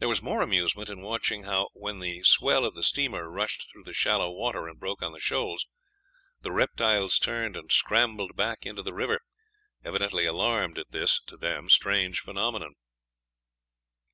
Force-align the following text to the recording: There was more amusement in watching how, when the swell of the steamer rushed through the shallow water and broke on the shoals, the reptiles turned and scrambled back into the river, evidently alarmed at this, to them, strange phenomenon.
There 0.00 0.08
was 0.10 0.20
more 0.20 0.42
amusement 0.42 0.90
in 0.90 1.00
watching 1.00 1.44
how, 1.44 1.70
when 1.72 1.98
the 2.00 2.22
swell 2.24 2.62
of 2.66 2.74
the 2.74 2.82
steamer 2.82 3.30
rushed 3.30 3.66
through 3.70 3.84
the 3.84 3.94
shallow 3.94 4.30
water 4.30 4.68
and 4.68 4.78
broke 4.78 5.00
on 5.00 5.12
the 5.14 5.18
shoals, 5.18 5.66
the 6.42 6.52
reptiles 6.52 7.18
turned 7.18 7.56
and 7.56 7.72
scrambled 7.72 8.36
back 8.36 8.66
into 8.66 8.82
the 8.82 8.92
river, 8.92 9.22
evidently 9.82 10.26
alarmed 10.26 10.76
at 10.78 10.90
this, 10.90 11.22
to 11.28 11.38
them, 11.38 11.70
strange 11.70 12.20
phenomenon. 12.20 12.74